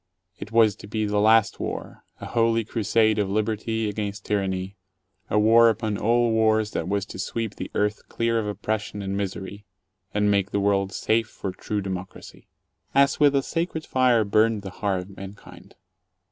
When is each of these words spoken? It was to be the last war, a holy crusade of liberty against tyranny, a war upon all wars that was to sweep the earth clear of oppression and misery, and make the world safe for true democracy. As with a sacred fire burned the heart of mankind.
It 0.39 0.51
was 0.51 0.75
to 0.77 0.87
be 0.87 1.05
the 1.05 1.19
last 1.19 1.59
war, 1.59 2.03
a 2.19 2.25
holy 2.25 2.65
crusade 2.65 3.19
of 3.19 3.29
liberty 3.29 3.87
against 3.87 4.25
tyranny, 4.25 4.75
a 5.29 5.37
war 5.37 5.69
upon 5.69 5.99
all 5.99 6.31
wars 6.31 6.71
that 6.71 6.87
was 6.87 7.05
to 7.05 7.19
sweep 7.19 7.53
the 7.57 7.69
earth 7.75 8.09
clear 8.09 8.39
of 8.39 8.47
oppression 8.47 9.03
and 9.03 9.15
misery, 9.15 9.63
and 10.11 10.31
make 10.31 10.49
the 10.49 10.59
world 10.59 10.91
safe 10.91 11.27
for 11.27 11.51
true 11.51 11.81
democracy. 11.81 12.47
As 12.95 13.19
with 13.19 13.35
a 13.35 13.43
sacred 13.43 13.85
fire 13.85 14.23
burned 14.23 14.63
the 14.63 14.71
heart 14.71 15.01
of 15.03 15.15
mankind. 15.15 15.75